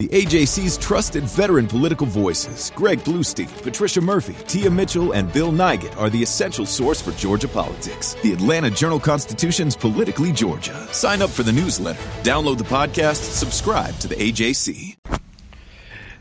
The 0.00 0.08
AJC's 0.08 0.78
trusted 0.78 1.24
veteran 1.24 1.66
political 1.66 2.06
voices, 2.06 2.72
Greg 2.74 3.00
Bluestein, 3.00 3.50
Patricia 3.62 4.00
Murphy, 4.00 4.34
Tia 4.46 4.70
Mitchell, 4.70 5.12
and 5.12 5.30
Bill 5.30 5.52
Nigut, 5.52 5.94
are 5.98 6.08
the 6.08 6.22
essential 6.22 6.64
source 6.64 7.02
for 7.02 7.10
Georgia 7.18 7.48
politics. 7.48 8.14
The 8.22 8.32
Atlanta 8.32 8.70
Journal 8.70 8.98
Constitution's 8.98 9.76
Politically 9.76 10.32
Georgia. 10.32 10.88
Sign 10.90 11.20
up 11.20 11.28
for 11.28 11.42
the 11.42 11.52
newsletter, 11.52 12.00
download 12.22 12.56
the 12.56 12.64
podcast, 12.64 13.16
subscribe 13.16 13.94
to 13.98 14.08
the 14.08 14.14
AJC. 14.14 14.96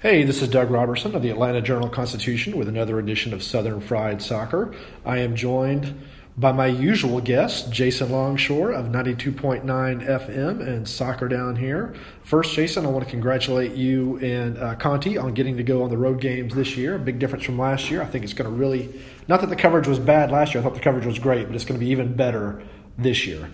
Hey, 0.02 0.23
this 0.23 0.42
is 0.42 0.50
Doug 0.50 0.72
Roberson 0.72 1.16
of 1.16 1.22
the 1.22 1.30
Atlanta 1.30 1.62
Journal 1.62 1.88
Constitution 1.88 2.58
with 2.58 2.68
another 2.68 3.00
edition 3.00 3.34
of 3.34 3.42
Southern 3.42 3.80
Fried 3.80 4.22
Soccer. 4.22 4.76
I 5.06 5.20
am 5.20 5.38
joined 5.38 6.06
by 6.40 6.54
my 6.54 6.68
usual 6.68 7.20
guest, 7.20 7.70
Jason 7.70 8.14
Longshore 8.14 8.72
of 8.72 8.86
92.9 8.86 9.64
FM 9.66 10.66
and 10.66 10.88
Soccer 10.88 11.28
Down 11.28 11.58
Here. 11.58 11.94
First, 12.24 12.54
Jason, 12.54 12.86
I 12.86 12.90
want 12.90 13.04
to 13.04 13.12
congratulate 13.12 13.74
you 13.74 14.18
and 14.20 14.58
uh, 14.58 14.76
Conti 14.76 15.18
on 15.18 15.34
getting 15.34 15.58
to 15.58 15.64
go 15.64 15.84
on 15.84 15.90
the 15.90 15.98
road 15.98 16.22
games 16.22 16.56
this 16.56 16.78
year. 16.78 16.96
A 16.96 17.00
big 17.00 17.20
difference 17.20 17.44
from 17.44 17.60
last 17.60 17.92
year. 17.92 18.02
I 18.02 18.06
think 18.06 18.23
it's 18.23 18.31
going 18.31 18.50
to 18.50 18.56
really, 18.56 19.02
not 19.28 19.42
that 19.42 19.50
the 19.50 19.58
coverage 19.58 19.86
was 19.86 20.00
bad 20.00 20.31
last 20.31 20.54
year, 20.54 20.62
I 20.62 20.66
thought 20.66 20.76
the 20.76 20.80
coverage 20.80 21.06
was 21.06 21.20
great, 21.20 21.46
but 21.48 21.56
it's 21.56 21.66
going 21.66 21.78
to 21.78 21.86
be 21.86 21.92
even 21.92 22.16
better 22.16 22.64
this 22.98 23.28
year. 23.28 23.50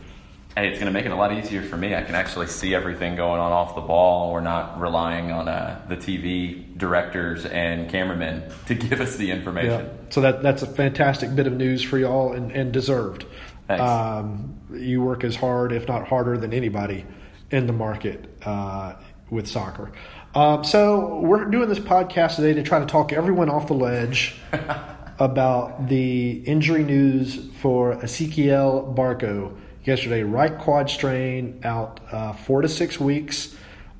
Hey, 0.57 0.69
it's 0.69 0.79
going 0.79 0.85
to 0.85 0.97
make 0.97 1.05
it 1.05 1.11
a 1.11 1.15
lot 1.17 1.33
easier 1.33 1.61
for 1.61 1.75
me. 1.75 1.93
I 1.93 2.03
can 2.03 2.15
actually 2.15 2.47
see 2.47 2.73
everything 2.73 3.17
going 3.17 3.41
on 3.41 3.51
off 3.51 3.75
the 3.75 3.81
ball. 3.81 4.31
We're 4.31 4.39
not 4.39 4.79
relying 4.79 5.29
on 5.29 5.49
uh, 5.49 5.81
the 5.89 5.97
TV 5.97 6.77
directors 6.77 7.45
and 7.45 7.89
cameramen 7.89 8.53
to 8.67 8.73
give 8.73 9.01
us 9.01 9.17
the 9.17 9.31
information. 9.31 9.85
Yeah. 9.85 10.09
So 10.11 10.21
that 10.21 10.41
that's 10.41 10.61
a 10.61 10.67
fantastic 10.67 11.35
bit 11.35 11.45
of 11.45 11.53
news 11.53 11.83
for 11.83 11.97
y'all 11.97 12.31
and, 12.31 12.53
and 12.53 12.71
deserved. 12.71 13.25
Thanks. 13.67 13.81
Um, 13.81 14.61
you 14.73 15.01
work 15.01 15.25
as 15.25 15.35
hard, 15.35 15.73
if 15.73 15.89
not 15.89 16.07
harder, 16.07 16.37
than 16.37 16.53
anybody 16.53 17.05
in 17.51 17.67
the 17.67 17.73
market 17.73 18.41
uh, 18.45 18.93
with 19.29 19.47
soccer. 19.47 19.91
Um, 20.35 20.63
so 20.63 21.19
we're 21.19 21.43
doing 21.45 21.67
this 21.67 21.79
podcast 21.79 22.37
today 22.37 22.53
to 22.53 22.63
try 22.63 22.79
to 22.79 22.85
talk 22.85 23.11
everyone 23.11 23.49
off 23.49 23.67
the 23.67 23.73
ledge 23.73 24.37
about 25.19 25.89
the 25.89 26.31
injury 26.45 26.83
news 26.83 27.45
for 27.59 27.95
Ezequiel 27.95 28.95
Barco 28.95 29.57
yesterday. 29.87 30.23
Right 30.23 30.57
quad 30.57 30.89
strain, 30.89 31.61
out 31.63 31.99
uh, 32.11 32.33
four 32.33 32.61
to 32.61 32.69
six 32.69 32.99
weeks. 32.99 33.55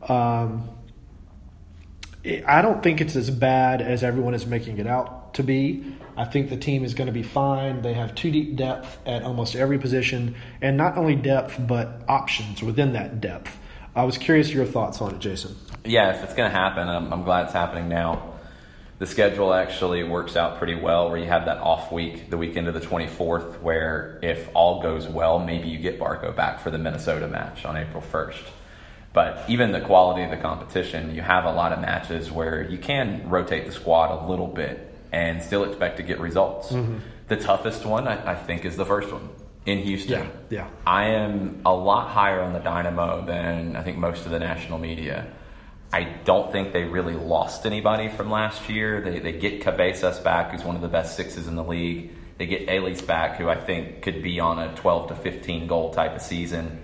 Um, 0.08 0.70
I 2.48 2.62
don't 2.62 2.82
think 2.82 3.02
it's 3.02 3.16
as 3.16 3.30
bad 3.30 3.82
as 3.82 4.04
everyone 4.04 4.34
is 4.34 4.46
making 4.46 4.80
it 4.80 4.88
out 4.88 5.36
to 5.36 5.44
be. 5.44 5.96
I 6.18 6.26
think 6.26 6.50
the 6.50 6.58
team 6.58 6.84
is 6.84 6.94
going 6.94 7.08
to 7.08 7.14
be 7.14 7.24
fine. 7.24 7.82
They 7.82 7.94
have 7.94 8.16
too 8.16 8.32
deep 8.32 8.56
depth 8.56 8.98
at 9.06 9.24
almost 9.24 9.56
every 9.56 9.78
position, 9.78 10.36
and 10.62 10.78
not 10.78 10.98
only 10.98 11.16
depth, 11.16 11.60
but 11.68 12.04
options 12.08 12.64
within 12.64 12.94
that 12.94 13.22
depth. 13.22 13.58
I 13.96 14.04
was 14.04 14.18
curious 14.18 14.52
your 14.52 14.66
thoughts 14.66 15.02
on 15.02 15.14
it, 15.14 15.20
Jason. 15.20 15.56
Yeah, 15.84 16.16
if 16.16 16.24
it's 16.24 16.34
going 16.34 16.50
to 16.50 16.58
happen, 16.58 16.88
I'm, 16.88 17.14
I'm 17.14 17.24
glad 17.24 17.46
it's 17.46 17.54
happening 17.54 17.90
now. 17.90 18.35
The 18.98 19.06
schedule 19.06 19.54
actually 19.54 20.04
works 20.04 20.38
out 20.38 20.58
pretty 20.58 20.76
well 20.76 21.10
where 21.10 21.18
you 21.18 21.26
have 21.26 21.46
that 21.46 21.58
off 21.58 21.92
week, 21.92 22.30
the 22.30 22.38
weekend 22.38 22.68
of 22.70 22.74
the 22.74 22.80
24th, 22.80 23.60
where 23.62 24.20
if 24.22 24.50
all 24.54 24.82
goes 24.82 25.06
well, 25.06 25.40
maybe 25.40 25.68
you 25.68 25.80
get 25.80 26.00
Barco 26.00 26.34
back 26.34 26.62
for 26.62 26.72
the 26.72 26.78
Minnesota 26.78 27.28
match 27.28 27.66
on 27.66 27.76
April 27.76 28.02
1st. 28.02 28.44
But 29.12 29.44
even 29.50 29.72
the 29.72 29.82
quality 29.82 30.24
of 30.24 30.30
the 30.30 30.38
competition, 30.38 31.14
you 31.14 31.22
have 31.22 31.46
a 31.46 31.52
lot 31.52 31.74
of 31.74 31.80
matches 31.80 32.32
where 32.32 32.70
you 32.70 32.78
can 32.78 33.30
rotate 33.30 33.66
the 33.66 33.72
squad 33.72 34.12
a 34.12 34.30
little 34.30 34.48
bit 34.48 34.94
and 35.12 35.42
still 35.42 35.64
expect 35.64 35.98
to 35.98 36.04
get 36.04 36.20
results. 36.20 36.72
Mm-hmm. 36.72 36.98
The 37.28 37.38
toughest 37.38 37.86
one, 37.86 38.08
I, 38.08 38.34
I, 38.34 38.36
think, 38.36 38.66
is 38.66 38.76
the 38.76 38.86
first 38.86 39.12
one 39.12 39.30
in 39.66 39.80
Houston. 39.80 40.12
Yeah, 40.12 40.30
yeah. 40.50 40.68
I 40.86 41.06
am 41.12 41.62
a 41.66 41.74
lot 41.74 42.10
higher 42.10 42.42
on 42.42 42.54
the 42.54 42.60
Dynamo 42.60 43.26
than 43.26 43.76
I 43.76 43.84
think 43.84 43.98
most 43.98 44.26
of 44.26 44.32
the 44.32 44.40
national 44.40 44.80
media. 44.80 45.28
I 45.96 46.04
don't 46.26 46.52
think 46.52 46.74
they 46.74 46.84
really 46.84 47.14
lost 47.14 47.66
anybody 47.66 48.10
from 48.10 48.30
last 48.30 48.68
year. 48.68 49.00
They, 49.00 49.20
they 49.20 49.32
get 49.32 49.62
Cabezas 49.62 50.20
back, 50.20 50.52
who's 50.52 50.62
one 50.62 50.76
of 50.76 50.82
the 50.82 50.90
best 50.90 51.16
sixes 51.16 51.48
in 51.48 51.56
the 51.56 51.64
league. 51.64 52.12
They 52.38 52.48
get 52.48 52.68
Elis 52.68 53.02
back, 53.02 53.38
who 53.38 53.48
I 53.48 53.56
think 53.56 54.02
could 54.02 54.22
be 54.22 54.42
on 54.42 54.60
a 54.60 54.76
12 54.76 55.08
to 55.08 55.16
15 55.16 55.68
goal 55.68 55.94
type 55.94 56.14
of 56.14 56.22
season. 56.22 56.82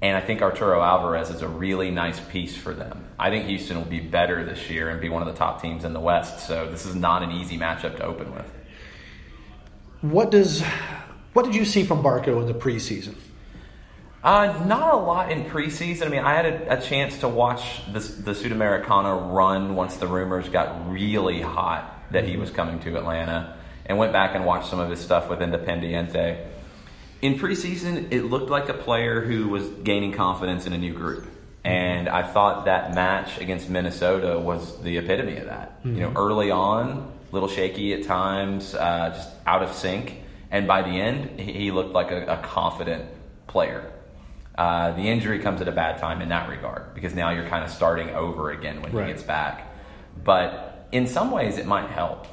And 0.00 0.16
I 0.16 0.22
think 0.22 0.40
Arturo 0.40 0.80
Alvarez 0.80 1.28
is 1.28 1.42
a 1.42 1.46
really 1.46 1.90
nice 1.90 2.18
piece 2.20 2.56
for 2.56 2.72
them. 2.72 3.04
I 3.18 3.28
think 3.28 3.44
Houston 3.48 3.76
will 3.76 3.84
be 3.84 4.00
better 4.00 4.42
this 4.46 4.70
year 4.70 4.88
and 4.88 4.98
be 4.98 5.10
one 5.10 5.20
of 5.20 5.28
the 5.28 5.38
top 5.38 5.60
teams 5.60 5.84
in 5.84 5.92
the 5.92 6.00
West. 6.00 6.46
So 6.46 6.70
this 6.70 6.86
is 6.86 6.94
not 6.94 7.22
an 7.22 7.32
easy 7.32 7.58
matchup 7.58 7.98
to 7.98 8.04
open 8.06 8.34
with. 8.34 8.50
What 10.00 10.30
does 10.30 10.62
what 11.34 11.44
did 11.44 11.54
you 11.54 11.66
see 11.66 11.84
from 11.84 12.02
Barco 12.02 12.40
in 12.40 12.46
the 12.46 12.54
preseason? 12.54 13.14
Uh, 14.22 14.62
not 14.66 14.94
a 14.94 14.96
lot 14.96 15.32
in 15.32 15.44
preseason. 15.44 16.06
I 16.06 16.08
mean, 16.08 16.20
I 16.22 16.34
had 16.34 16.46
a, 16.46 16.78
a 16.78 16.80
chance 16.80 17.18
to 17.18 17.28
watch 17.28 17.82
this, 17.92 18.08
the 18.08 18.32
Sudamericana 18.32 19.34
run 19.34 19.74
once 19.74 19.96
the 19.96 20.06
rumors 20.06 20.48
got 20.48 20.90
really 20.90 21.40
hot 21.40 22.10
that 22.12 22.24
he 22.24 22.36
was 22.36 22.50
coming 22.50 22.78
to 22.80 22.96
Atlanta, 22.96 23.56
and 23.86 23.98
went 23.98 24.12
back 24.12 24.34
and 24.34 24.44
watched 24.44 24.68
some 24.68 24.78
of 24.78 24.90
his 24.90 25.00
stuff 25.00 25.28
with 25.28 25.40
Independiente. 25.40 26.46
In 27.20 27.34
preseason, 27.34 28.12
it 28.12 28.24
looked 28.24 28.50
like 28.50 28.68
a 28.68 28.74
player 28.74 29.20
who 29.22 29.48
was 29.48 29.66
gaining 29.82 30.12
confidence 30.12 30.66
in 30.66 30.72
a 30.72 30.78
new 30.78 30.92
group. 30.92 31.26
And 31.64 32.08
I 32.08 32.22
thought 32.22 32.64
that 32.64 32.94
match 32.94 33.38
against 33.40 33.70
Minnesota 33.70 34.38
was 34.38 34.82
the 34.82 34.98
epitome 34.98 35.36
of 35.36 35.46
that. 35.46 35.78
Mm-hmm. 35.78 35.94
You 35.94 36.00
know, 36.02 36.12
early 36.16 36.50
on, 36.50 37.12
a 37.30 37.32
little 37.32 37.48
shaky 37.48 37.94
at 37.94 38.04
times, 38.04 38.74
uh, 38.74 39.10
just 39.14 39.30
out 39.46 39.62
of 39.62 39.72
sync. 39.72 40.20
And 40.50 40.66
by 40.66 40.82
the 40.82 40.90
end, 40.90 41.38
he 41.38 41.70
looked 41.70 41.92
like 41.92 42.10
a, 42.10 42.26
a 42.26 42.36
confident 42.38 43.04
player. 43.46 43.91
Uh, 44.62 44.92
the 44.92 45.08
injury 45.08 45.40
comes 45.40 45.60
at 45.60 45.66
a 45.66 45.72
bad 45.72 45.98
time 45.98 46.22
in 46.22 46.28
that 46.28 46.48
regard 46.48 46.94
because 46.94 47.16
now 47.16 47.30
you're 47.30 47.48
kind 47.48 47.64
of 47.64 47.70
starting 47.70 48.10
over 48.10 48.52
again 48.52 48.80
when 48.80 48.92
right. 48.92 49.08
he 49.08 49.12
gets 49.12 49.24
back. 49.24 49.66
But 50.22 50.86
in 50.92 51.08
some 51.08 51.32
ways, 51.32 51.58
it 51.58 51.66
might 51.66 51.90
help. 51.90 52.28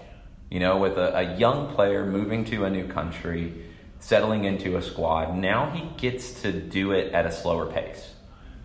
You 0.52 0.60
know, 0.60 0.78
with 0.78 1.00
a, 1.00 1.18
a 1.18 1.38
young 1.40 1.74
player 1.74 2.06
moving 2.06 2.46
to 2.46 2.66
a 2.66 2.70
new 2.70 2.88
country, 2.88 3.66
settling 4.00 4.44
into 4.44 4.78
a 4.78 4.82
squad, 4.84 5.36
now 5.36 5.72
he 5.72 5.90
gets 5.98 6.44
to 6.44 6.52
do 6.52 6.92
it 6.92 7.14
at 7.14 7.26
a 7.26 7.32
slower 7.32 7.66
pace. 7.66 8.14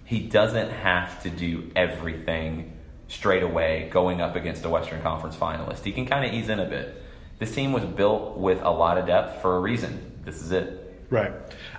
He 0.04 0.20
doesn't 0.20 0.70
have 0.70 1.22
to 1.22 1.30
do 1.30 1.72
everything 1.74 2.76
straight 3.08 3.42
away 3.42 3.88
going 3.90 4.20
up 4.20 4.36
against 4.36 4.62
a 4.66 4.68
Western 4.68 5.00
Conference 5.00 5.36
finalist. 5.36 5.84
He 5.84 5.92
can 5.92 6.04
kind 6.04 6.26
of 6.26 6.34
ease 6.34 6.50
in 6.50 6.60
a 6.60 6.66
bit. 6.66 7.02
This 7.38 7.54
team 7.54 7.72
was 7.72 7.84
built 7.86 8.36
with 8.36 8.60
a 8.60 8.70
lot 8.70 8.98
of 8.98 9.06
depth 9.06 9.40
for 9.40 9.56
a 9.56 9.60
reason. 9.60 10.20
This 10.22 10.42
is 10.42 10.52
it. 10.52 10.83
Right. 11.10 11.32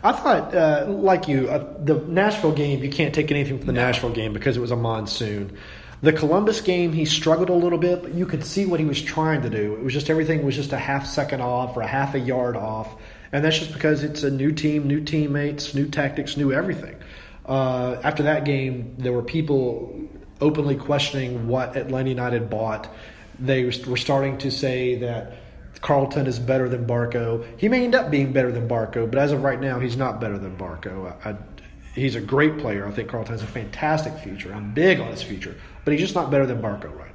I 0.03 0.12
thought, 0.12 0.53
uh, 0.53 0.86
like 0.88 1.28
you, 1.28 1.50
uh, 1.50 1.74
the 1.84 1.96
Nashville 1.96 2.52
game, 2.52 2.84
you 2.84 2.90
can't 2.90 3.13
take 3.13 3.31
anything 3.31 3.58
from 3.58 3.68
the 3.68 3.74
no. 3.74 3.81
Nashville 3.81 4.12
game 4.12 4.34
because 4.34 4.56
it 4.56 4.62
was 4.62 4.72
a 4.72 4.75
monsoon. 4.75 5.58
The 6.02 6.13
Columbus 6.13 6.62
game, 6.62 6.94
he 6.94 7.06
struggled 7.06 7.50
a 7.50 7.53
little 7.53 7.80
bit, 7.80 8.03
but 8.03 8.13
you 8.13 8.25
could 8.25 8.46
see 8.46 8.66
what 8.66 8.80
he 8.80 8.86
was 8.86 9.02
trying 9.02 9.41
to 9.41 9.50
do. 9.50 9.74
It 9.74 9.81
was 9.81 9.94
just 9.94 10.09
everything 10.09 10.46
was 10.46 10.56
just 10.56 10.74
a 10.74 10.78
half 10.78 11.08
second 11.08 11.41
off 11.41 11.75
or 11.75 11.81
a 11.81 11.88
half 11.88 12.13
a 12.13 12.19
yard 12.19 12.56
off. 12.56 12.96
And 13.31 13.44
that's 13.44 13.58
just 13.58 13.74
because 13.74 14.03
it's 14.03 14.24
a 14.24 14.30
new 14.30 14.52
team, 14.52 14.88
new 14.88 15.03
teammates, 15.03 15.74
new 15.74 15.88
tactics, 15.88 16.38
new 16.38 16.53
everything. 16.53 16.96
Uh, 17.46 18.00
after 18.03 18.24
that 18.24 18.46
game, 18.46 18.96
there 18.97 19.13
were 19.13 19.24
people 19.24 20.00
openly 20.42 20.75
questioning 20.75 21.47
what 21.47 21.75
Atlanta 21.75 22.10
United 22.10 22.50
bought. 22.50 22.88
They 23.39 23.63
were 23.63 23.98
starting 23.98 24.38
to 24.39 24.51
say 24.51 24.95
that 24.95 25.38
Carleton 25.81 26.27
is 26.27 26.39
better 26.39 26.69
than 26.69 26.86
Barco. 26.86 27.45
He 27.57 27.69
may 27.69 27.83
end 27.83 27.95
up 27.95 28.10
being 28.12 28.33
better 28.33 28.51
than 28.51 28.68
Barco, 28.68 29.10
but 29.10 29.19
as 29.19 29.31
of 29.31 29.44
right 29.44 29.60
now, 29.60 29.80
he's 29.80 29.98
not 29.98 30.19
better 30.19 30.38
than 30.38 30.57
Barco. 30.57 31.16
I, 31.24 31.31
I, 31.31 31.36
he's 31.94 32.16
a 32.16 32.22
great 32.22 32.57
player. 32.57 32.88
I 32.88 32.92
think 32.92 33.10
Carleton 33.10 33.33
has 33.33 33.44
a 33.44 33.48
fantastic 33.48 34.13
future. 34.18 34.54
I'm 34.54 34.74
big 34.74 35.00
on 35.00 35.12
his 35.12 35.22
future, 35.22 35.56
but 35.83 35.92
he's 35.92 36.01
just 36.01 36.16
not 36.16 36.31
better 36.31 36.45
than 36.45 36.62
Barco 36.62 36.95
right 36.95 37.13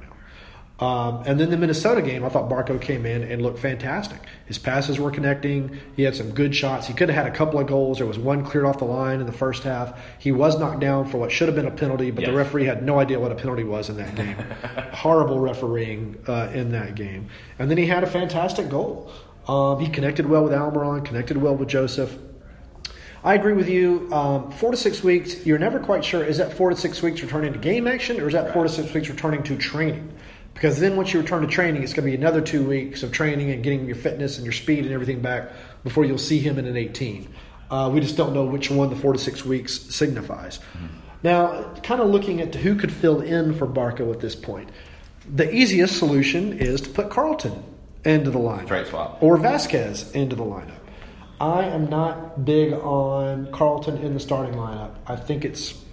Um, 0.81 1.21
and 1.27 1.39
then 1.39 1.51
the 1.51 1.57
Minnesota 1.57 2.01
game, 2.01 2.25
I 2.25 2.29
thought 2.29 2.49
Barco 2.49 2.81
came 2.81 3.05
in 3.05 3.21
and 3.21 3.43
looked 3.43 3.59
fantastic. 3.59 4.17
His 4.47 4.57
passes 4.57 4.99
were 4.99 5.11
connecting. 5.11 5.79
He 5.95 6.01
had 6.01 6.15
some 6.15 6.31
good 6.31 6.55
shots. 6.55 6.87
He 6.87 6.93
could 6.95 7.07
have 7.07 7.23
had 7.23 7.31
a 7.31 7.35
couple 7.35 7.59
of 7.59 7.67
goals. 7.67 7.99
There 7.99 8.07
was 8.07 8.17
one 8.17 8.43
cleared 8.43 8.65
off 8.65 8.79
the 8.79 8.85
line 8.85 9.19
in 9.19 9.27
the 9.27 9.31
first 9.31 9.61
half. 9.61 9.97
He 10.17 10.31
was 10.31 10.57
knocked 10.59 10.79
down 10.79 11.07
for 11.07 11.19
what 11.19 11.31
should 11.31 11.47
have 11.47 11.55
been 11.55 11.67
a 11.67 11.71
penalty, 11.71 12.09
but 12.09 12.21
yes. 12.21 12.31
the 12.31 12.35
referee 12.35 12.65
had 12.65 12.81
no 12.81 12.97
idea 12.97 13.19
what 13.19 13.31
a 13.31 13.35
penalty 13.35 13.63
was 13.63 13.89
in 13.89 13.97
that 13.97 14.15
game. 14.15 14.35
Horrible 14.93 15.39
refereeing 15.39 16.17
uh, 16.27 16.49
in 16.51 16.71
that 16.71 16.95
game. 16.95 17.29
And 17.59 17.69
then 17.69 17.77
he 17.77 17.85
had 17.85 18.03
a 18.03 18.07
fantastic 18.07 18.67
goal. 18.67 19.11
Um, 19.47 19.79
he 19.79 19.87
connected 19.87 20.25
well 20.25 20.43
with 20.43 20.53
Almiron, 20.53 21.05
connected 21.05 21.37
well 21.37 21.55
with 21.55 21.69
Joseph. 21.69 22.17
I 23.23 23.35
agree 23.35 23.53
with 23.53 23.69
you. 23.69 24.11
Um, 24.11 24.49
four 24.49 24.71
to 24.71 24.77
six 24.77 25.03
weeks, 25.03 25.45
you're 25.45 25.59
never 25.59 25.79
quite 25.79 26.03
sure. 26.03 26.23
Is 26.23 26.39
that 26.39 26.53
four 26.53 26.71
to 26.71 26.75
six 26.75 27.03
weeks 27.03 27.21
returning 27.21 27.53
to 27.53 27.59
game 27.59 27.85
action, 27.85 28.19
or 28.19 28.27
is 28.27 28.33
that 28.33 28.51
four 28.51 28.63
to 28.63 28.69
six 28.69 28.91
weeks 28.95 29.09
returning 29.09 29.43
to 29.43 29.55
training? 29.57 30.11
Because 30.61 30.79
then 30.79 30.95
once 30.95 31.11
you 31.11 31.19
return 31.19 31.41
to 31.41 31.47
training, 31.47 31.81
it's 31.81 31.91
going 31.91 32.05
to 32.05 32.11
be 32.11 32.15
another 32.15 32.39
two 32.39 32.63
weeks 32.63 33.01
of 33.01 33.11
training 33.11 33.49
and 33.49 33.63
getting 33.63 33.87
your 33.87 33.95
fitness 33.95 34.37
and 34.37 34.45
your 34.45 34.53
speed 34.53 34.85
and 34.85 34.93
everything 34.93 35.19
back 35.19 35.49
before 35.83 36.05
you'll 36.05 36.19
see 36.19 36.37
him 36.37 36.59
in 36.59 36.67
an 36.67 36.77
18. 36.77 37.33
Uh, 37.71 37.89
we 37.91 37.99
just 37.99 38.15
don't 38.15 38.31
know 38.31 38.45
which 38.45 38.69
one 38.69 38.91
the 38.91 38.95
four 38.95 39.11
to 39.11 39.17
six 39.17 39.43
weeks 39.43 39.73
signifies. 39.73 40.59
Mm-hmm. 40.59 40.85
Now, 41.23 41.73
kind 41.81 41.99
of 41.99 42.09
looking 42.09 42.41
at 42.41 42.53
who 42.53 42.75
could 42.75 42.91
fill 42.91 43.21
in 43.21 43.55
for 43.55 43.65
Barco 43.65 44.13
at 44.13 44.19
this 44.19 44.35
point, 44.35 44.69
the 45.27 45.51
easiest 45.51 45.97
solution 45.97 46.53
is 46.53 46.79
to 46.81 46.91
put 46.91 47.09
Carleton 47.09 47.63
into 48.05 48.29
the 48.29 48.37
lineup. 48.37 48.67
Or 49.19 49.39
Vazquez 49.39 50.13
into 50.13 50.35
the 50.35 50.45
lineup. 50.45 50.77
I 51.39 51.63
am 51.63 51.89
not 51.89 52.45
big 52.45 52.73
on 52.73 53.51
Carleton 53.51 53.97
in 53.97 54.13
the 54.13 54.19
starting 54.19 54.53
lineup. 54.53 54.93
I 55.07 55.15
think 55.15 55.43
it's 55.43 55.83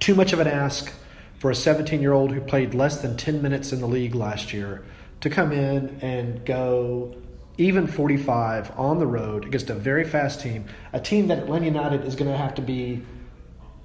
too 0.00 0.14
much 0.14 0.32
of 0.32 0.40
an 0.40 0.46
ask 0.46 0.94
for 1.38 1.50
a 1.50 1.54
17 1.54 2.00
year 2.00 2.12
old 2.12 2.32
who 2.32 2.40
played 2.40 2.74
less 2.74 3.02
than 3.02 3.16
10 3.16 3.42
minutes 3.42 3.72
in 3.72 3.80
the 3.80 3.88
league 3.88 4.14
last 4.14 4.52
year 4.52 4.84
to 5.20 5.30
come 5.30 5.52
in 5.52 5.98
and 6.00 6.44
go 6.44 7.14
even 7.58 7.86
45 7.86 8.72
on 8.78 8.98
the 8.98 9.06
road 9.06 9.44
against 9.44 9.70
a 9.70 9.74
very 9.74 10.04
fast 10.04 10.40
team, 10.40 10.66
a 10.92 11.00
team 11.00 11.28
that 11.28 11.38
Atlanta 11.38 11.66
United 11.66 12.04
is 12.04 12.14
going 12.14 12.30
to 12.30 12.36
have 12.36 12.54
to 12.56 12.62
be 12.62 13.02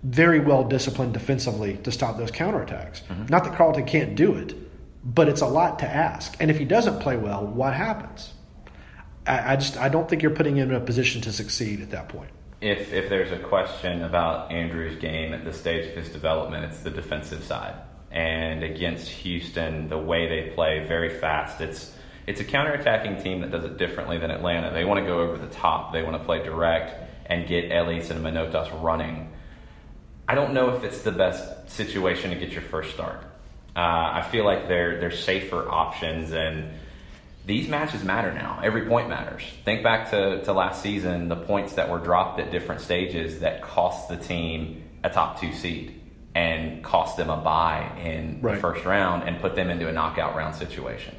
very 0.03 0.39
well 0.39 0.63
disciplined 0.63 1.13
defensively 1.13 1.77
to 1.77 1.92
stop 1.92 2.18
those 2.18 2.31
counterattacks. 2.31 3.03
Mm-hmm. 3.03 3.27
Not 3.27 3.44
that 3.44 3.56
Carleton 3.56 3.86
can't 3.86 4.15
do 4.15 4.36
it, 4.36 4.56
but 5.03 5.30
it's 5.30 5.42
a 5.42 5.48
lot 5.48 5.80
to 5.80 5.88
ask. 5.88 6.36
And 6.39 6.51
if 6.51 6.57
he 6.57 6.65
doesn't 6.65 7.00
play 7.00 7.18
well, 7.18 7.45
what 7.45 7.74
happens? 7.74 8.33
I, 9.25 9.53
I 9.53 9.56
just 9.56 9.77
I 9.77 9.89
don't 9.89 10.09
think 10.09 10.21
you're 10.21 10.31
putting 10.31 10.56
him 10.56 10.69
in 10.69 10.75
a 10.75 10.81
position 10.81 11.21
to 11.21 11.31
succeed 11.31 11.81
at 11.81 11.92
that 11.92 12.09
point. 12.09 12.31
If 12.61 12.93
if 12.93 13.09
there's 13.09 13.31
a 13.31 13.39
question 13.39 14.03
about 14.03 14.51
Andrew's 14.51 14.97
game 14.99 15.33
at 15.33 15.43
this 15.43 15.59
stage 15.59 15.87
of 15.87 15.95
his 15.95 16.09
development, 16.09 16.65
it's 16.65 16.79
the 16.81 16.91
defensive 16.91 17.43
side. 17.43 17.73
And 18.11 18.63
against 18.63 19.09
Houston, 19.09 19.89
the 19.89 19.97
way 19.97 20.27
they 20.27 20.51
play 20.51 20.85
very 20.87 21.09
fast, 21.09 21.59
it's 21.59 21.95
it's 22.27 22.39
a 22.39 22.45
counterattacking 22.45 23.23
team 23.23 23.41
that 23.41 23.51
does 23.51 23.63
it 23.63 23.77
differently 23.77 24.19
than 24.19 24.29
Atlanta. 24.29 24.71
They 24.71 24.85
want 24.85 24.99
to 24.99 25.05
go 25.05 25.21
over 25.21 25.37
the 25.37 25.51
top. 25.51 25.91
They 25.91 26.03
want 26.03 26.17
to 26.17 26.23
play 26.23 26.43
direct 26.43 26.93
and 27.25 27.47
get 27.47 27.71
Elis 27.71 28.11
and 28.11 28.23
Manotas 28.23 28.69
running. 28.83 29.31
I 30.27 30.35
don't 30.35 30.53
know 30.53 30.75
if 30.75 30.83
it's 30.83 31.01
the 31.01 31.11
best 31.11 31.69
situation 31.69 32.29
to 32.29 32.35
get 32.35 32.51
your 32.51 32.61
first 32.61 32.93
start. 32.93 33.23
Uh, 33.75 33.79
I 33.79 34.27
feel 34.31 34.45
like 34.45 34.67
they're 34.67 34.99
they're 34.99 35.11
safer 35.11 35.67
options, 35.67 36.31
and 36.31 36.71
these 37.45 37.67
matches 37.67 38.03
matter 38.03 38.33
now. 38.33 38.59
Every 38.63 38.88
point 38.88 39.09
matters. 39.09 39.43
Think 39.65 39.83
back 39.83 40.11
to, 40.11 40.43
to 40.43 40.53
last 40.53 40.81
season, 40.81 41.27
the 41.27 41.35
points 41.35 41.73
that 41.73 41.89
were 41.89 41.99
dropped 41.99 42.39
at 42.39 42.51
different 42.51 42.81
stages 42.81 43.39
that 43.39 43.61
cost 43.61 44.09
the 44.09 44.17
team 44.17 44.83
a 45.03 45.09
top 45.09 45.39
two 45.39 45.51
seed 45.53 45.99
and 46.35 46.83
cost 46.83 47.17
them 47.17 47.29
a 47.29 47.38
bye 47.38 47.91
in 47.99 48.39
right. 48.41 48.55
the 48.55 48.61
first 48.61 48.85
round 48.85 49.27
and 49.27 49.41
put 49.41 49.55
them 49.55 49.69
into 49.69 49.88
a 49.88 49.91
knockout 49.91 50.35
round 50.35 50.55
situation. 50.55 51.15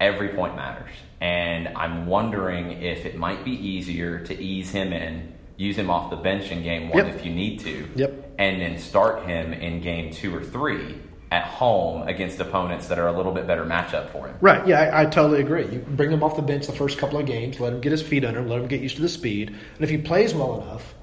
Every 0.00 0.30
point 0.30 0.56
matters. 0.56 0.90
And 1.20 1.68
I'm 1.76 2.06
wondering 2.06 2.82
if 2.82 3.04
it 3.04 3.16
might 3.16 3.44
be 3.44 3.52
easier 3.52 4.24
to 4.26 4.40
ease 4.40 4.70
him 4.70 4.92
in, 4.92 5.34
use 5.56 5.76
him 5.76 5.90
off 5.90 6.10
the 6.10 6.16
bench 6.16 6.50
in 6.50 6.62
game 6.62 6.88
one 6.88 7.06
yep. 7.06 7.14
if 7.14 7.24
you 7.24 7.32
need 7.32 7.60
to, 7.60 7.88
yep. 7.94 8.32
and 8.38 8.60
then 8.60 8.78
start 8.78 9.26
him 9.26 9.52
in 9.52 9.80
game 9.80 10.12
two 10.12 10.34
or 10.34 10.42
three 10.42 10.96
at 11.32 11.44
home 11.44 12.06
against 12.06 12.38
opponents 12.40 12.88
that 12.88 12.98
are 12.98 13.06
a 13.06 13.12
little 13.12 13.32
bit 13.32 13.46
better 13.46 13.64
matchup 13.64 14.10
for 14.10 14.26
him. 14.26 14.36
Right. 14.42 14.66
Yeah, 14.68 14.80
I, 14.80 15.02
I, 15.02 15.06
totally 15.06 15.40
agree. 15.40 15.64
You 15.64 15.78
bring 15.78 16.10
him 16.10 16.22
off 16.22 16.36
the 16.36 16.42
bench 16.42 16.66
the 16.66 16.74
first 16.74 16.98
couple 16.98 17.18
of 17.18 17.24
games, 17.24 17.58
let 17.58 17.72
him 17.72 17.80
get 17.80 17.90
his 17.90 18.02
feet 18.02 18.22
under 18.22 18.40
him, 18.40 18.48
let 18.48 18.60
him 18.60 18.66
get 18.66 18.82
used 18.82 18.96
to 18.96 19.02
the 19.02 19.08
speed, 19.08 19.48
and 19.48 19.80
if 19.80 19.88
he 19.88 19.96
plays 19.96 20.34
well 20.34 20.60
enough, 20.60 20.94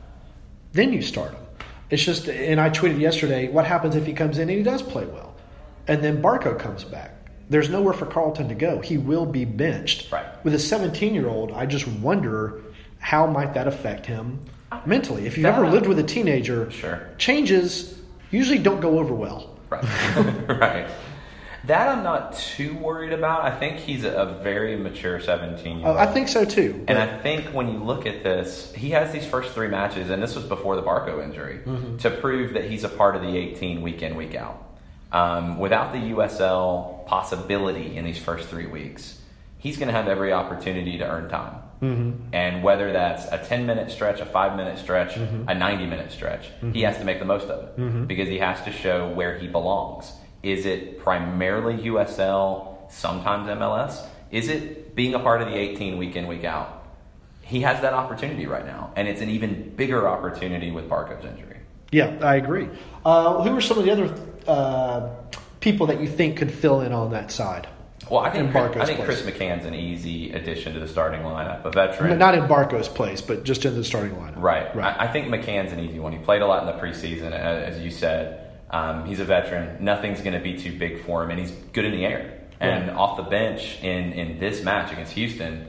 then 0.71 0.93
you 0.93 1.01
start 1.01 1.31
him. 1.31 1.41
It's 1.89 2.03
just, 2.03 2.29
and 2.29 2.61
I 2.61 2.69
tweeted 2.69 2.99
yesterday, 2.99 3.49
what 3.49 3.65
happens 3.65 3.95
if 3.95 4.05
he 4.05 4.13
comes 4.13 4.37
in 4.37 4.49
and 4.49 4.59
he 4.59 4.63
does 4.63 4.83
play 4.83 5.03
well, 5.07 5.33
and 5.87 6.03
then 6.03 6.21
Barco 6.21 6.59
comes 6.59 6.83
back? 6.83 7.15
There's 7.49 7.69
nowhere 7.69 7.93
for 7.93 8.05
Carleton 8.05 8.49
to 8.49 8.55
go. 8.55 8.81
He 8.81 8.99
will 8.99 9.25
be 9.25 9.45
benched. 9.45 10.11
Right. 10.11 10.27
With 10.45 10.53
a 10.53 10.59
17 10.59 11.15
year 11.15 11.27
old, 11.27 11.51
I 11.53 11.65
just 11.65 11.87
wonder 11.87 12.61
how 12.99 13.25
might 13.25 13.55
that 13.55 13.67
affect 13.67 14.05
him 14.05 14.41
mentally. 14.85 15.25
If 15.25 15.37
you've 15.37 15.47
ever 15.47 15.65
uh, 15.65 15.71
lived 15.71 15.87
with 15.87 15.97
a 15.97 16.03
teenager, 16.03 16.69
sure. 16.69 17.09
changes 17.17 17.99
usually 18.29 18.59
don't 18.59 18.79
go 18.79 18.99
over 18.99 19.15
well. 19.15 19.55
Right. 19.69 19.83
right. 20.48 20.88
That 21.66 21.89
I'm 21.89 22.04
not 22.04 22.33
too 22.36 22.74
worried 22.75 23.12
about. 23.12 23.44
I 23.44 23.51
think 23.51 23.77
he's 23.77 24.04
a 24.04 24.39
very 24.42 24.75
mature 24.77 25.19
17 25.19 25.80
year 25.80 25.88
old. 25.88 25.98
I 25.98 26.06
think 26.07 26.27
so 26.27 26.45
too. 26.45 26.86
And 26.88 26.98
I 26.98 27.18
think 27.19 27.48
when 27.48 27.71
you 27.71 27.83
look 27.83 28.06
at 28.06 28.24
this, 28.24 28.74
he 28.74 28.92
has 28.92 29.12
these 29.12 29.25
first 29.25 29.54
three 29.54 29.68
matches, 29.68 30.10
and 30.10 30.24
this 30.24 30.36
was 30.36 30.45
before 30.45 30.75
the 30.75 30.81
Barco 30.81 31.24
injury, 31.24 31.60
mm-hmm. 31.66 31.98
to 31.98 32.10
prove 32.10 32.54
that 32.54 32.69
he's 32.69 32.83
a 32.83 32.89
part 32.89 33.16
of 33.16 33.21
the 33.21 33.38
18 33.38 33.81
week 33.81 34.01
in, 34.01 34.16
week 34.16 34.36
out. 34.36 34.66
Um, 35.12 35.60
without 35.60 35.92
the 35.92 36.00
USL 36.00 37.06
possibility 37.06 37.98
in 37.98 38.06
these 38.06 38.19
first 38.19 38.48
three 38.48 38.68
weeks, 38.68 39.19
he's 39.57 39.77
going 39.77 39.89
to 39.89 39.94
have 39.94 40.07
every 40.07 40.31
opportunity 40.31 40.98
to 40.98 41.07
earn 41.07 41.30
time. 41.30 41.58
Mm-hmm. 41.81 42.33
And 42.33 42.63
whether 42.63 42.91
that's 42.91 43.25
a 43.31 43.37
10 43.37 43.65
minute 43.65 43.91
stretch, 43.91 44.19
a 44.19 44.25
five 44.25 44.57
minute 44.57 44.79
stretch, 44.79 45.15
mm-hmm. 45.15 45.47
a 45.47 45.55
90 45.55 45.85
minute 45.85 46.11
stretch, 46.11 46.47
mm-hmm. 46.47 46.71
he 46.71 46.81
has 46.81 46.97
to 46.97 47.05
make 47.05 47.19
the 47.19 47.25
most 47.25 47.47
of 47.47 47.63
it 47.63 47.77
mm-hmm. 47.77 48.05
because 48.05 48.27
he 48.27 48.39
has 48.39 48.61
to 48.63 48.71
show 48.71 49.09
where 49.09 49.37
he 49.37 49.47
belongs. 49.47 50.11
Is 50.43 50.65
it 50.65 50.99
primarily 50.99 51.77
USL, 51.83 52.91
sometimes 52.91 53.47
MLS? 53.47 54.05
Is 54.31 54.49
it 54.49 54.95
being 54.95 55.15
a 55.15 55.19
part 55.19 55.41
of 55.41 55.47
the 55.47 55.55
18 55.55 55.97
week 55.97 56.15
in, 56.15 56.27
week 56.27 56.43
out? 56.43 56.85
He 57.41 57.61
has 57.61 57.81
that 57.81 57.93
opportunity 57.93 58.45
right 58.45 58.65
now, 58.65 58.93
and 58.95 59.07
it's 59.07 59.21
an 59.21 59.29
even 59.29 59.73
bigger 59.75 60.07
opportunity 60.07 60.69
with 60.69 60.87
Barco's 60.87 61.25
injury. 61.25 61.57
Yeah, 61.91 62.15
I 62.21 62.35
agree. 62.35 62.69
Uh, 63.03 63.41
who 63.41 63.57
are 63.57 63.61
some 63.61 63.79
of 63.79 63.85
the 63.85 63.91
other 63.91 64.13
uh, 64.47 65.09
people 65.59 65.87
that 65.87 65.99
you 65.99 66.07
think 66.07 66.37
could 66.37 66.51
fill 66.51 66.81
in 66.81 66.93
on 66.93 67.11
that 67.11 67.31
side? 67.31 67.67
Well, 68.09 68.21
I 68.21 68.31
think 68.31 68.51
Chris, 68.51 68.75
I 68.77 68.85
think 68.85 69.03
Chris 69.03 69.21
McCann's 69.21 69.65
an 69.65 69.75
easy 69.75 70.31
addition 70.31 70.73
to 70.73 70.79
the 70.79 70.88
starting 70.88 71.21
lineup. 71.21 71.65
A 71.65 71.71
veteran, 71.71 72.17
not 72.17 72.35
in 72.35 72.47
Barco's 72.47 72.88
place, 72.88 73.21
but 73.21 73.44
just 73.44 73.65
in 73.65 73.75
the 73.75 73.83
starting 73.83 74.13
lineup. 74.13 74.41
Right. 74.41 74.75
right. 74.75 74.95
I, 75.00 75.06
I, 75.06 75.07
think 75.07 75.27
McCann's 75.27 75.71
an 75.71 75.79
easy 75.79 76.00
one. 76.00 76.11
He 76.13 76.19
played 76.19 76.41
a 76.41 76.47
lot 76.47 76.67
in 76.67 76.75
the 76.75 76.81
preseason, 76.83 77.31
as 77.31 77.79
you 77.79 77.91
said. 77.91 78.47
Um, 78.71 79.06
he's 79.06 79.19
a 79.19 79.25
veteran. 79.25 79.83
Nothing's 79.83 80.21
going 80.21 80.33
to 80.33 80.39
be 80.39 80.57
too 80.57 80.77
big 80.77 81.03
for 81.06 81.23
him, 81.23 81.29
and 81.29 81.39
he's 81.39 81.51
good 81.73 81.85
in 81.85 81.91
the 81.91 82.06
air. 82.06 82.39
And 82.59 82.88
right. 82.88 82.97
off 82.97 83.17
the 83.17 83.23
bench 83.23 83.81
in 83.81 84.12
in 84.13 84.39
this 84.39 84.63
match 84.63 84.91
against 84.91 85.13
Houston, 85.13 85.67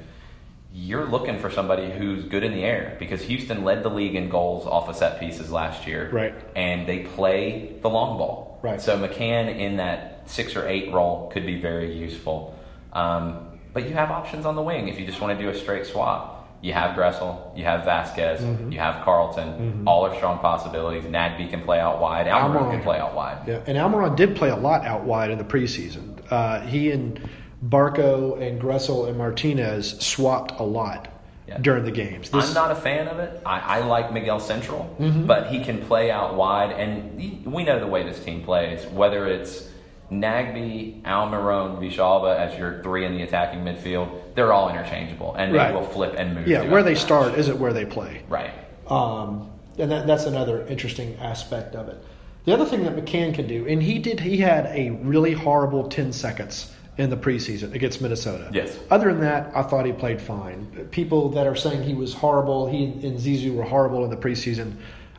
you're 0.72 1.06
looking 1.06 1.38
for 1.38 1.50
somebody 1.50 1.90
who's 1.90 2.24
good 2.24 2.44
in 2.44 2.52
the 2.52 2.62
air 2.62 2.96
because 2.98 3.22
Houston 3.22 3.64
led 3.64 3.82
the 3.82 3.90
league 3.90 4.14
in 4.14 4.28
goals 4.28 4.66
off 4.66 4.88
of 4.88 4.96
set 4.96 5.18
pieces 5.18 5.50
last 5.50 5.86
year. 5.86 6.10
Right. 6.10 6.34
And 6.54 6.88
they 6.88 7.00
play 7.00 7.76
the 7.80 7.88
long 7.88 8.18
ball. 8.18 8.58
Right. 8.62 8.80
So 8.80 8.98
McCann 8.98 9.56
in 9.56 9.76
that 9.76 10.09
six 10.30 10.56
or 10.56 10.66
eight 10.68 10.92
role 10.92 11.30
could 11.32 11.44
be 11.44 11.60
very 11.60 11.92
useful. 11.92 12.58
Um, 12.92 13.58
but 13.72 13.88
you 13.88 13.94
have 13.94 14.10
options 14.10 14.46
on 14.46 14.56
the 14.56 14.62
wing 14.62 14.88
if 14.88 14.98
you 14.98 15.06
just 15.06 15.20
want 15.20 15.38
to 15.38 15.44
do 15.44 15.50
a 15.50 15.54
straight 15.54 15.86
swap. 15.86 16.36
You 16.62 16.74
have 16.74 16.94
Gressel, 16.94 17.56
you 17.56 17.64
have 17.64 17.84
Vazquez, 17.84 18.40
mm-hmm. 18.40 18.70
you 18.70 18.78
have 18.78 19.02
Carleton. 19.02 19.48
Mm-hmm. 19.48 19.88
All 19.88 20.04
are 20.04 20.14
strong 20.16 20.40
possibilities. 20.40 21.04
Nagbe 21.04 21.48
can 21.48 21.62
play 21.62 21.80
out 21.80 22.00
wide. 22.00 22.26
Almiron, 22.26 22.56
Almiron 22.56 22.70
can 22.72 22.82
play 22.82 22.98
out 22.98 23.14
wide. 23.14 23.48
Yeah, 23.48 23.62
and 23.66 23.78
Almiron 23.78 24.14
did 24.14 24.36
play 24.36 24.50
a 24.50 24.56
lot 24.56 24.84
out 24.84 25.04
wide 25.04 25.30
in 25.30 25.38
the 25.38 25.44
preseason. 25.44 26.20
Uh, 26.30 26.60
he 26.60 26.90
and 26.90 27.30
Barco 27.64 28.40
and 28.40 28.60
Gressel 28.60 29.08
and 29.08 29.16
Martinez 29.16 29.98
swapped 30.00 30.60
a 30.60 30.62
lot 30.62 31.08
yeah. 31.48 31.58
during 31.58 31.84
the 31.84 31.90
games. 31.90 32.28
This, 32.28 32.48
I'm 32.48 32.54
not 32.54 32.70
a 32.70 32.80
fan 32.80 33.08
of 33.08 33.18
it. 33.18 33.42
I, 33.46 33.78
I 33.78 33.78
like 33.80 34.12
Miguel 34.12 34.40
Central, 34.40 34.94
mm-hmm. 34.98 35.24
but 35.24 35.48
he 35.48 35.64
can 35.64 35.84
play 35.86 36.10
out 36.10 36.34
wide, 36.34 36.72
and 36.72 37.20
he, 37.20 37.42
we 37.44 37.64
know 37.64 37.80
the 37.80 37.86
way 37.86 38.02
this 38.02 38.22
team 38.22 38.42
plays. 38.42 38.86
Whether 38.86 39.26
it's 39.26 39.68
Nagbe, 40.10 41.02
Almiron, 41.02 41.78
Villalba 41.78 42.36
as 42.36 42.58
your 42.58 42.82
three 42.82 43.04
in 43.04 43.16
the 43.16 43.22
attacking 43.22 43.60
midfield, 43.60 44.34
they're 44.34 44.52
all 44.52 44.68
interchangeable 44.68 45.34
and 45.34 45.54
they 45.54 45.72
will 45.72 45.84
flip 45.84 46.14
and 46.16 46.34
move. 46.34 46.48
Yeah, 46.48 46.62
where 46.68 46.82
they 46.82 46.94
the 46.94 47.00
start 47.00 47.34
isn't 47.34 47.58
where 47.58 47.72
they 47.72 47.84
play. 47.84 48.22
Right. 48.28 48.52
Um, 48.88 49.50
and 49.78 49.90
that, 49.90 50.06
that's 50.06 50.24
another 50.24 50.66
interesting 50.66 51.16
aspect 51.16 51.76
of 51.76 51.88
it. 51.88 52.02
The 52.44 52.54
other 52.54 52.64
thing 52.64 52.84
that 52.84 52.96
McCann 52.96 53.34
can 53.34 53.46
do, 53.46 53.66
and 53.66 53.82
he 53.82 53.98
did, 53.98 54.18
he 54.18 54.38
had 54.38 54.66
a 54.66 54.90
really 54.90 55.32
horrible 55.32 55.88
10 55.88 56.12
seconds 56.12 56.74
in 56.98 57.08
the 57.08 57.16
preseason 57.16 57.72
against 57.74 58.02
Minnesota. 58.02 58.50
Yes. 58.52 58.76
Other 58.90 59.12
than 59.12 59.20
that, 59.20 59.52
I 59.54 59.62
thought 59.62 59.86
he 59.86 59.92
played 59.92 60.20
fine. 60.20 60.88
People 60.90 61.28
that 61.30 61.46
are 61.46 61.54
saying 61.54 61.82
he 61.82 61.94
was 61.94 62.14
horrible, 62.14 62.68
he 62.68 62.84
and 62.84 63.18
Zizou 63.18 63.54
were 63.54 63.62
horrible 63.62 64.04
in 64.04 64.10
the 64.10 64.16
preseason, 64.16 64.76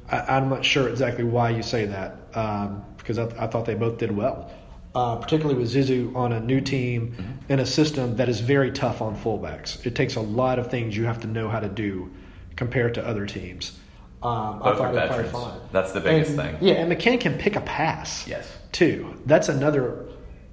I, 0.10 0.38
am 0.38 0.50
not 0.50 0.66
sure 0.66 0.90
exactly 0.90 1.24
why 1.24 1.52
you 1.52 1.64
say 1.64 1.86
that 1.86 2.18
um, 2.34 2.84
because 2.98 3.18
I, 3.18 3.26
I, 3.40 3.48
thought 3.48 3.66
they 3.66 3.76
both 3.76 3.98
did 3.98 4.12
well 4.16 4.52
uh, 4.94 5.16
particularly 5.18 5.60
with 5.60 5.74
Zizou 5.74 6.16
on 6.16 6.34
a 6.34 6.40
new 6.40 6.62
team 6.62 7.12
mm-hmm. 7.12 7.52
in 7.52 7.60
a 7.60 7.66
system 7.66 8.18
that 8.18 8.30
is 8.30 8.40
very 8.40 8.72
tough 8.72 9.02
on 9.02 9.16
fullbacks. 9.16 9.86
It 9.86 9.96
takes 9.96 10.16
a 10.16 10.22
lot 10.22 10.60
of 10.60 10.70
things 10.70 10.96
you 10.96 11.06
have 11.06 11.22
to 11.22 11.28
know 11.28 11.50
how 11.50 11.60
to 11.60 11.70
do 11.70 12.12
compared 12.56 12.96
to 12.96 13.08
other 13.08 13.26
teams. 13.26 13.78
Um, 14.22 14.60
Both 14.60 14.82
I 14.82 15.08
thought 15.08 15.20
are 15.20 15.24
fine. 15.24 15.60
That's 15.72 15.94
the 15.94 16.00
biggest 16.00 16.32
and, 16.32 16.40
thing. 16.40 16.58
Yeah, 16.62 16.76
and 16.76 16.92
McCann 16.92 17.20
can 17.20 17.38
pick 17.38 17.56
a 17.56 17.62
pass. 17.62 18.28
Yes. 18.28 18.48
Too. 18.72 19.20
That's 19.26 19.50
another 19.50 20.08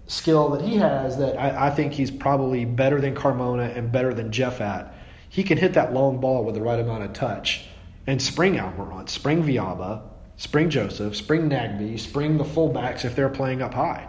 skill 0.07 0.51
that 0.51 0.63
he 0.63 0.77
has 0.77 1.19
that 1.19 1.39
I, 1.39 1.67
I 1.67 1.71
think 1.71 1.93
he's 1.93 2.11
probably 2.11 2.65
better 2.65 3.01
than 3.01 3.15
Carmona 3.15 3.77
and 3.77 3.93
better 3.93 4.15
than 4.15 4.33
Jeff 4.33 4.61
at. 4.61 4.95
He 5.29 5.43
can 5.43 5.59
hit 5.59 5.75
that 5.75 5.93
long 5.93 6.21
ball 6.21 6.45
with 6.45 6.55
the 6.55 6.63
right 6.63 6.81
amount 6.81 7.05
of 7.05 7.13
touch 7.13 7.67
and 8.07 8.23
spring 8.23 8.55
Almiron, 8.55 9.09
spring 9.09 9.43
Villalba, 9.43 10.03
spring 10.37 10.71
Joseph, 10.71 11.15
spring 11.15 11.51
Nagbe, 11.51 12.01
spring 12.01 12.39
the 12.39 12.45
fullbacks 12.45 13.05
if 13.05 13.15
they're 13.15 13.29
playing 13.29 13.61
up 13.61 13.75
high. 13.75 14.09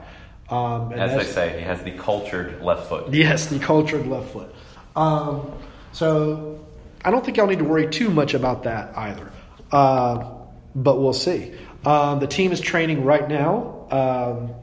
Um, 0.49 0.91
As 0.93 1.15
they 1.15 1.31
say, 1.31 1.57
he 1.59 1.63
has 1.65 1.83
the 1.83 1.91
cultured 1.91 2.61
left 2.61 2.87
foot. 2.89 3.13
Yes, 3.13 3.47
the 3.47 3.59
cultured 3.59 4.07
left 4.07 4.31
foot. 4.31 4.53
Um, 4.95 5.51
so 5.91 6.65
I 7.05 7.11
don't 7.11 7.23
think 7.23 7.37
y'all 7.37 7.47
need 7.47 7.59
to 7.59 7.65
worry 7.65 7.87
too 7.87 8.09
much 8.09 8.33
about 8.33 8.63
that 8.63 8.97
either. 8.97 9.31
Uh, 9.71 10.31
but 10.75 10.99
we'll 10.99 11.13
see. 11.13 11.53
Um, 11.85 12.19
the 12.19 12.27
team 12.27 12.51
is 12.51 12.59
training 12.59 13.05
right 13.05 13.27
now. 13.27 13.87
Um, 13.91 14.53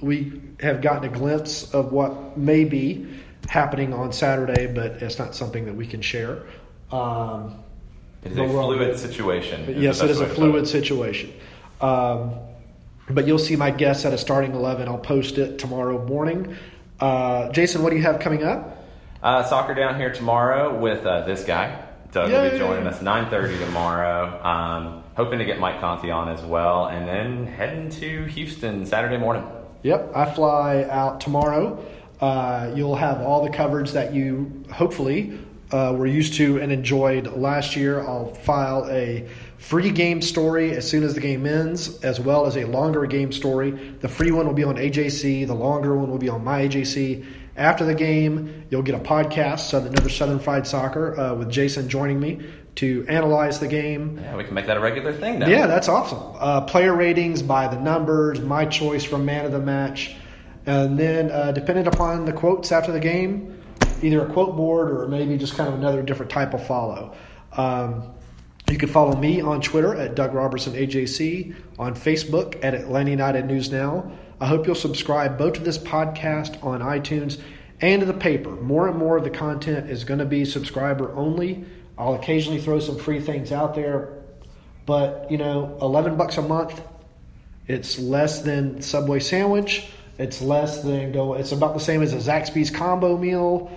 we 0.00 0.40
have 0.60 0.80
gotten 0.80 1.04
a 1.04 1.12
glimpse 1.12 1.72
of 1.72 1.92
what 1.92 2.36
may 2.36 2.64
be 2.64 3.06
happening 3.48 3.92
on 3.92 4.12
Saturday, 4.12 4.66
but 4.66 5.02
it's 5.02 5.18
not 5.18 5.34
something 5.34 5.66
that 5.66 5.74
we 5.74 5.86
can 5.86 6.02
share. 6.02 6.42
Um, 6.90 7.62
It 8.24 8.32
is 8.32 8.38
a 8.38 8.48
fluid 8.48 8.98
situation. 8.98 9.62
is 9.62 9.82
yes, 9.82 10.02
it 10.02 10.10
is 10.10 10.18
a 10.20 10.24
way 10.24 10.28
to 10.28 10.34
put 10.34 10.40
fluid 10.40 10.68
situation. 10.68 11.32
Um, 11.80 12.32
but 13.10 13.26
you'll 13.26 13.38
see 13.38 13.56
my 13.56 13.70
guests 13.70 14.04
at 14.04 14.12
a 14.12 14.18
starting 14.18 14.52
11. 14.52 14.88
I'll 14.88 14.98
post 14.98 15.38
it 15.38 15.58
tomorrow 15.58 16.04
morning. 16.04 16.56
Uh, 16.98 17.50
Jason, 17.50 17.82
what 17.82 17.90
do 17.90 17.96
you 17.96 18.02
have 18.02 18.20
coming 18.20 18.42
up? 18.42 18.84
Uh, 19.22 19.42
soccer 19.42 19.74
down 19.74 19.98
here 19.98 20.12
tomorrow 20.12 20.78
with 20.78 21.04
uh, 21.04 21.24
this 21.24 21.44
guy. 21.44 21.82
Doug 22.12 22.30
will 22.30 22.50
be 22.50 22.58
joining 22.58 22.86
us 22.86 23.00
9:30 23.00 23.58
tomorrow. 23.58 24.42
Um, 24.42 25.04
hoping 25.16 25.38
to 25.38 25.44
get 25.44 25.58
Mike 25.58 25.80
Conti 25.80 26.10
on 26.10 26.28
as 26.28 26.42
well, 26.42 26.86
and 26.86 27.06
then 27.06 27.46
heading 27.46 27.90
to 27.90 28.24
Houston 28.24 28.86
Saturday 28.86 29.18
morning. 29.18 29.44
Yep, 29.82 30.12
I 30.14 30.24
fly 30.32 30.84
out 30.88 31.20
tomorrow. 31.20 31.84
Uh, 32.20 32.72
you'll 32.74 32.96
have 32.96 33.20
all 33.20 33.44
the 33.44 33.50
coverage 33.50 33.92
that 33.92 34.14
you 34.14 34.64
hopefully 34.72 35.38
uh, 35.70 35.94
were 35.96 36.06
used 36.06 36.34
to 36.34 36.60
and 36.60 36.72
enjoyed 36.72 37.26
last 37.26 37.76
year. 37.76 38.00
I'll 38.00 38.32
file 38.34 38.86
a 38.88 39.28
free 39.58 39.90
game 39.90 40.22
story 40.22 40.72
as 40.72 40.88
soon 40.88 41.02
as 41.02 41.14
the 41.14 41.20
game 41.20 41.46
ends, 41.46 42.02
as 42.02 42.20
well 42.20 42.46
as 42.46 42.56
a 42.56 42.64
longer 42.64 43.06
game 43.06 43.32
story. 43.32 43.70
The 43.70 44.08
free 44.08 44.30
one 44.30 44.46
will 44.46 44.54
be 44.54 44.64
on 44.64 44.76
AJC, 44.76 45.46
the 45.46 45.54
longer 45.54 45.96
one 45.96 46.10
will 46.10 46.18
be 46.18 46.28
on 46.28 46.44
my 46.44 46.66
AJC. 46.66 47.24
After 47.56 47.86
the 47.86 47.94
game, 47.94 48.66
you'll 48.70 48.82
get 48.82 48.94
a 48.94 48.98
podcast, 48.98 49.60
Southern, 49.60 49.92
another 49.92 50.10
Southern 50.10 50.38
Fried 50.38 50.66
Soccer, 50.66 51.18
uh, 51.18 51.34
with 51.34 51.50
Jason 51.50 51.88
joining 51.88 52.20
me 52.20 52.46
to 52.76 53.06
analyze 53.08 53.58
the 53.58 53.66
game. 53.66 54.20
Yeah, 54.22 54.36
we 54.36 54.44
can 54.44 54.52
make 54.52 54.66
that 54.66 54.76
a 54.76 54.80
regular 54.80 55.14
thing 55.14 55.38
now. 55.38 55.48
Yeah, 55.48 55.66
that's 55.66 55.88
awesome. 55.88 56.20
Uh, 56.38 56.60
player 56.62 56.94
ratings 56.94 57.42
by 57.42 57.68
the 57.68 57.80
numbers, 57.80 58.40
my 58.40 58.66
choice 58.66 59.04
for 59.04 59.16
man 59.16 59.46
of 59.46 59.52
the 59.52 59.58
match, 59.58 60.14
and 60.66 60.98
then 60.98 61.30
uh, 61.30 61.52
depending 61.52 61.86
upon 61.86 62.26
the 62.26 62.32
quotes 62.34 62.72
after 62.72 62.92
the 62.92 63.00
game, 63.00 63.62
either 64.02 64.26
a 64.26 64.30
quote 64.30 64.54
board 64.54 64.90
or 64.90 65.08
maybe 65.08 65.38
just 65.38 65.56
kind 65.56 65.68
of 65.68 65.74
another 65.74 66.02
different 66.02 66.30
type 66.30 66.52
of 66.52 66.66
follow. 66.66 67.16
Um, 67.52 68.12
you 68.70 68.78
can 68.78 68.88
follow 68.88 69.16
me 69.16 69.40
on 69.40 69.60
Twitter 69.60 69.94
at 69.94 70.14
Doug 70.16 70.34
Roberson 70.34 70.72
AJC, 70.72 71.54
on 71.78 71.94
Facebook 71.94 72.58
at 72.64 72.74
Atlanta 72.74 73.10
United 73.10 73.46
News 73.46 73.70
Now. 73.70 74.10
I 74.40 74.46
hope 74.46 74.66
you'll 74.66 74.74
subscribe 74.74 75.38
both 75.38 75.54
to 75.54 75.60
this 75.60 75.78
podcast 75.78 76.62
on 76.64 76.80
iTunes 76.80 77.40
and 77.80 78.00
to 78.00 78.06
the 78.06 78.12
paper. 78.12 78.50
More 78.50 78.88
and 78.88 78.98
more 78.98 79.16
of 79.16 79.24
the 79.24 79.30
content 79.30 79.88
is 79.88 80.04
going 80.04 80.18
to 80.18 80.26
be 80.26 80.44
subscriber 80.44 81.14
only. 81.14 81.64
I'll 81.96 82.14
occasionally 82.14 82.60
throw 82.60 82.80
some 82.80 82.98
free 82.98 83.20
things 83.20 83.52
out 83.52 83.74
there, 83.74 84.12
but 84.84 85.30
you 85.30 85.38
know, 85.38 85.78
11 85.80 86.16
bucks 86.16 86.36
a 86.36 86.42
month, 86.42 86.80
it's 87.66 87.98
less 87.98 88.42
than 88.42 88.82
Subway 88.82 89.20
sandwich. 89.20 89.88
It's 90.18 90.40
less 90.40 90.82
than 90.82 91.12
go. 91.12 91.34
It's 91.34 91.52
about 91.52 91.74
the 91.74 91.80
same 91.80 92.02
as 92.02 92.12
a 92.12 92.16
Zaxby's 92.16 92.70
combo 92.70 93.16
meal, 93.16 93.70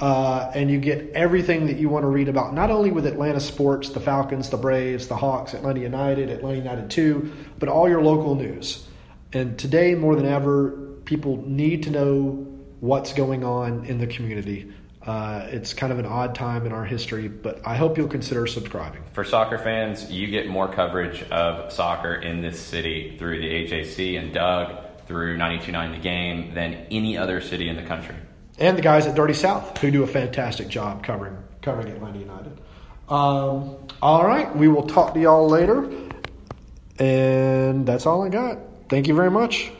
uh, 0.00 0.50
and 0.54 0.70
you 0.70 0.78
get 0.78 1.10
everything 1.12 1.66
that 1.66 1.76
you 1.76 1.88
want 1.88 2.02
to 2.02 2.08
read 2.08 2.28
about. 2.28 2.54
Not 2.54 2.70
only 2.70 2.90
with 2.90 3.06
Atlanta 3.06 3.40
sports, 3.40 3.90
the 3.90 4.00
Falcons, 4.00 4.50
the 4.50 4.56
Braves, 4.56 5.08
the 5.08 5.16
Hawks, 5.16 5.54
Atlanta 5.54 5.80
United, 5.80 6.30
Atlanta 6.30 6.58
United 6.58 6.90
Two, 6.90 7.32
but 7.58 7.68
all 7.68 7.88
your 7.88 8.02
local 8.02 8.34
news. 8.34 8.86
And 9.32 9.58
today, 9.58 9.94
more 9.94 10.16
than 10.16 10.26
ever, 10.26 10.70
people 11.04 11.42
need 11.46 11.84
to 11.84 11.90
know 11.90 12.46
what's 12.80 13.12
going 13.12 13.44
on 13.44 13.86
in 13.86 13.98
the 13.98 14.06
community. 14.06 14.72
Uh, 15.06 15.46
it's 15.50 15.72
kind 15.72 15.92
of 15.92 16.00
an 16.00 16.06
odd 16.06 16.34
time 16.34 16.66
in 16.66 16.72
our 16.72 16.84
history, 16.84 17.28
but 17.28 17.64
I 17.64 17.76
hope 17.76 17.96
you'll 17.96 18.08
consider 18.08 18.46
subscribing. 18.46 19.04
For 19.12 19.24
soccer 19.24 19.56
fans, 19.56 20.10
you 20.10 20.26
get 20.26 20.48
more 20.48 20.66
coverage 20.66 21.22
of 21.30 21.72
soccer 21.72 22.14
in 22.14 22.42
this 22.42 22.58
city 22.58 23.16
through 23.16 23.40
the 23.40 23.46
AJC 23.46 24.18
and 24.18 24.34
Doug 24.34 24.74
through 25.06 25.38
92.9 25.38 25.92
The 25.92 26.00
Game 26.00 26.54
than 26.54 26.86
any 26.90 27.16
other 27.16 27.40
city 27.40 27.68
in 27.68 27.76
the 27.76 27.84
country. 27.84 28.16
And 28.58 28.76
the 28.76 28.82
guys 28.82 29.06
at 29.06 29.14
Dirty 29.14 29.34
South 29.34 29.76
who 29.78 29.90
do 29.90 30.02
a 30.02 30.06
fantastic 30.06 30.68
job 30.68 31.02
covering 31.02 31.36
covering 31.62 31.88
Atlanta 31.88 32.18
United. 32.18 32.58
Um, 33.08 33.76
all 34.02 34.26
right, 34.26 34.54
we 34.54 34.68
will 34.68 34.86
talk 34.86 35.14
to 35.14 35.20
y'all 35.20 35.48
later, 35.48 35.88
and 36.98 37.86
that's 37.86 38.06
all 38.06 38.24
I 38.24 38.28
got. 38.28 38.58
Thank 38.88 39.08
you 39.08 39.14
very 39.14 39.30
much. 39.30 39.72